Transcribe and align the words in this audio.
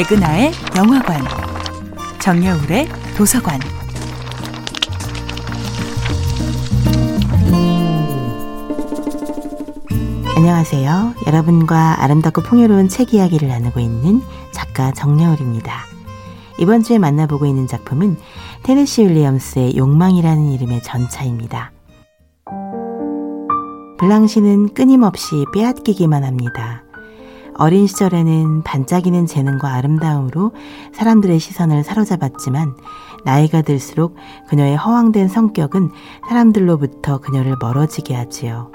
백은하의 0.00 0.52
영화관, 0.78 1.20
정여울의 2.20 2.88
도서관. 3.18 3.60
안녕하세요. 10.34 11.14
여러분과 11.26 12.02
아름답고 12.02 12.40
풍요로운 12.40 12.88
책 12.88 13.12
이야기를 13.12 13.48
나누고 13.48 13.78
있는 13.80 14.22
작가 14.52 14.90
정여울입니다. 14.90 15.84
이번 16.58 16.82
주에 16.82 16.98
만나보고 16.98 17.44
있는 17.44 17.66
작품은 17.66 18.16
테네시 18.62 19.02
윌리엄스의 19.02 19.76
욕망이라는 19.76 20.50
이름의 20.50 20.82
전차입니다. 20.82 21.72
블랑시는 23.98 24.72
끊임없이 24.72 25.44
빼앗기기만 25.52 26.24
합니다. 26.24 26.84
어린 27.60 27.86
시절에는 27.86 28.62
반짝이는 28.62 29.26
재능과 29.26 29.74
아름다움으로 29.74 30.52
사람들의 30.94 31.38
시선을 31.38 31.84
사로잡았지만 31.84 32.74
나이가 33.26 33.60
들수록 33.60 34.16
그녀의 34.48 34.78
허황된 34.78 35.28
성격은 35.28 35.90
사람들로부터 36.26 37.18
그녀를 37.18 37.56
멀어지게 37.60 38.14
하지요. 38.14 38.72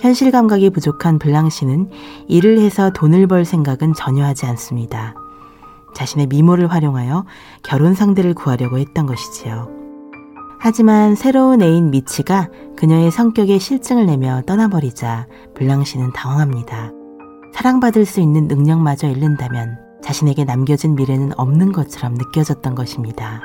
현실 0.00 0.30
감각이 0.30 0.70
부족한 0.70 1.18
블랑시는 1.18 1.90
일을 2.28 2.60
해서 2.60 2.90
돈을 2.90 3.26
벌 3.26 3.44
생각은 3.44 3.92
전혀 3.94 4.24
하지 4.24 4.46
않습니다. 4.46 5.16
자신의 5.92 6.28
미모를 6.28 6.70
활용하여 6.70 7.26
결혼 7.64 7.94
상대를 7.94 8.34
구하려고 8.34 8.78
했던 8.78 9.06
것이지요. 9.06 9.68
하지만 10.60 11.16
새로운 11.16 11.60
애인 11.60 11.90
미치가 11.90 12.48
그녀의 12.76 13.10
성격에 13.10 13.58
실증을 13.58 14.06
내며 14.06 14.42
떠나버리자 14.46 15.26
블랑시는 15.56 16.12
당황합니다. 16.12 17.01
사랑받을 17.52 18.06
수 18.06 18.20
있는 18.20 18.48
능력마저 18.48 19.08
잃는다면 19.08 19.78
자신에게 20.02 20.44
남겨진 20.44 20.94
미래는 20.94 21.32
없는 21.38 21.72
것처럼 21.72 22.14
느껴졌던 22.14 22.74
것입니다. 22.74 23.40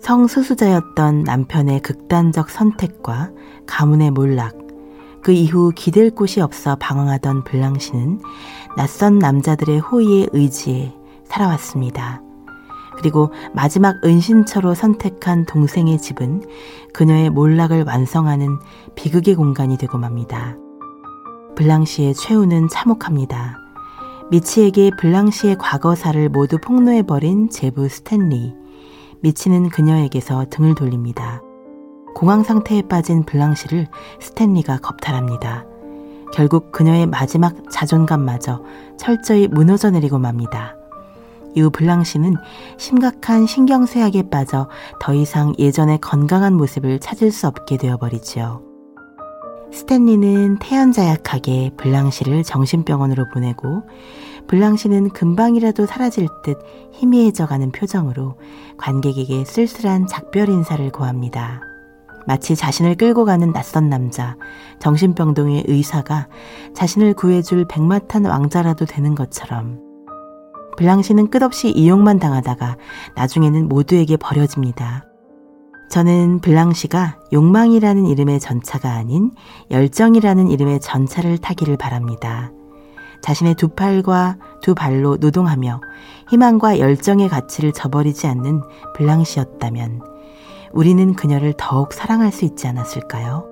성수수자였던 0.00 1.24
남편의 1.24 1.80
극단적 1.80 2.48
선택과 2.48 3.30
가문의 3.66 4.10
몰락, 4.10 4.56
그 5.22 5.32
이후 5.32 5.72
기댈 5.74 6.10
곳이 6.10 6.40
없어 6.40 6.76
방황하던 6.76 7.44
블랑시는 7.44 8.20
낯선 8.76 9.18
남자들의 9.18 9.78
호의에 9.80 10.28
의지해 10.32 10.94
살아왔습니다. 11.24 12.22
그리고 12.96 13.30
마지막 13.54 13.96
은신처로 14.04 14.74
선택한 14.74 15.46
동생의 15.46 15.98
집은 15.98 16.42
그녀의 16.92 17.30
몰락을 17.30 17.84
완성하는 17.84 18.58
비극의 18.94 19.34
공간이 19.34 19.78
되고 19.78 19.96
맙니다. 19.98 20.56
블랑시의 21.56 22.14
최후는 22.14 22.68
참혹합니다. 22.68 23.58
미치에게 24.30 24.92
블랑시의 24.98 25.58
과거사를 25.58 26.28
모두 26.28 26.58
폭로해버린 26.58 27.50
제부 27.50 27.88
스탠리. 27.88 28.54
미치는 29.20 29.70
그녀에게서 29.70 30.46
등을 30.50 30.74
돌립니다. 30.74 31.42
공황 32.14 32.42
상태에 32.42 32.82
빠진 32.82 33.24
블랑시를 33.24 33.86
스탠리가 34.20 34.78
겁탈합니다. 34.78 35.64
결국 36.32 36.70
그녀의 36.72 37.06
마지막 37.06 37.54
자존감마저 37.70 38.62
철저히 38.96 39.48
무너져 39.48 39.90
내리고 39.90 40.18
맙니다. 40.18 40.76
이후 41.54 41.70
블랑시는 41.70 42.36
심각한 42.78 43.46
신경쇠약에 43.46 44.30
빠져 44.30 44.68
더 45.00 45.14
이상 45.14 45.54
예전의 45.58 45.98
건강한 46.00 46.54
모습을 46.54 47.00
찾을 47.00 47.32
수 47.32 47.48
없게 47.48 47.76
되어버리지요. 47.76 48.69
스탠리는 49.72 50.58
태연자약하게 50.58 51.72
블랑시를 51.76 52.42
정신병원으로 52.42 53.28
보내고 53.28 53.82
블랑시는 54.48 55.10
금방이라도 55.10 55.86
사라질 55.86 56.28
듯 56.42 56.58
희미해져가는 56.92 57.70
표정으로 57.70 58.36
관객에게 58.78 59.44
쓸쓸한 59.44 60.06
작별 60.06 60.48
인사를 60.48 60.90
고합니다. 60.90 61.60
마치 62.26 62.54
자신을 62.54 62.96
끌고 62.96 63.24
가는 63.24 63.52
낯선 63.52 63.88
남자, 63.88 64.36
정신병동의 64.78 65.64
의사가 65.68 66.28
자신을 66.74 67.14
구해줄 67.14 67.66
백마탄 67.66 68.24
왕자라도 68.24 68.84
되는 68.84 69.14
것처럼 69.14 69.80
블랑시는 70.76 71.30
끝없이 71.30 71.70
이용만 71.70 72.18
당하다가 72.18 72.76
나중에는 73.14 73.68
모두에게 73.68 74.16
버려집니다. 74.16 75.09
저는 75.90 76.38
블랑시가 76.38 77.18
욕망이라는 77.32 78.06
이름의 78.06 78.38
전차가 78.38 78.92
아닌 78.92 79.32
열정이라는 79.72 80.48
이름의 80.48 80.80
전차를 80.80 81.38
타기를 81.38 81.76
바랍니다. 81.76 82.52
자신의 83.22 83.56
두 83.56 83.68
팔과 83.68 84.38
두 84.62 84.74
발로 84.74 85.16
노동하며 85.16 85.80
희망과 86.30 86.78
열정의 86.78 87.28
가치를 87.28 87.72
저버리지 87.72 88.28
않는 88.28 88.62
블랑시였다면 88.94 90.00
우리는 90.72 91.14
그녀를 91.14 91.54
더욱 91.58 91.92
사랑할 91.92 92.30
수 92.30 92.44
있지 92.44 92.68
않았을까요? 92.68 93.48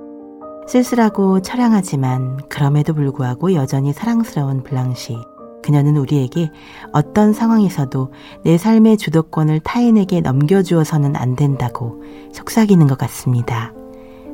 쓸쓸하고 0.69 1.43
처량하지만 1.43 2.39
그럼에도 2.49 2.95
불구하고 2.95 3.55
여전히 3.55 3.93
사랑스러운 3.93 4.63
블랑시. 4.63 5.19
그녀는 5.69 5.99
우리에게 5.99 6.51
어떤 6.95 7.35
상황에서도 7.35 8.11
내 8.43 8.57
삶의 8.57 8.97
주도권을 8.97 9.61
타인에게 9.61 10.23
넘겨주어서는 10.23 11.15
안 11.15 11.37
된다고 11.37 12.03
속삭이는 12.33 12.87
것 12.87 12.97
같습니다. 12.97 13.75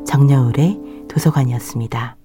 정여울의 0.06 0.80
도서관이었습니다. 1.08 2.16